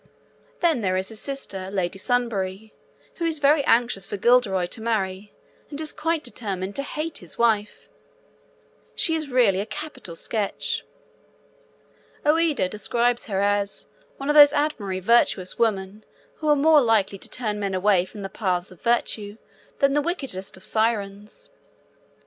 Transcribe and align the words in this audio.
Then 0.61 0.81
there 0.81 0.97
is 0.97 1.09
his 1.09 1.19
sister 1.19 1.69
Lady 1.69 1.99
Sunbury, 1.99 2.73
who 3.17 3.25
is 3.25 3.37
very 3.37 3.63
anxious 3.65 4.07
for 4.07 4.17
Guilderoy 4.17 4.65
to 4.71 4.81
marry, 4.81 5.31
and 5.69 5.79
is 5.79 5.91
quite 5.93 6.23
determined 6.23 6.75
to 6.77 6.81
hate 6.81 7.19
his 7.19 7.37
wife. 7.37 7.87
She 8.95 9.13
is 9.13 9.29
really 9.29 9.59
a 9.59 9.65
capital 9.67 10.15
sketch. 10.15 10.83
Ouida 12.25 12.67
describes 12.67 13.27
her 13.27 13.41
as 13.41 13.89
'one 14.17 14.27
of 14.27 14.33
those 14.33 14.53
admirably 14.53 15.01
virtuous 15.01 15.59
women 15.59 16.03
who 16.37 16.47
are 16.49 16.55
more 16.55 16.81
likely 16.81 17.19
to 17.19 17.29
turn 17.29 17.59
men 17.59 17.75
away 17.75 18.03
from 18.03 18.23
the 18.23 18.27
paths 18.27 18.71
of 18.71 18.81
virtue 18.81 19.37
than 19.77 19.93
the 19.93 20.01
wickedest 20.01 20.57
of 20.57 20.63
sirens.' 20.63 21.51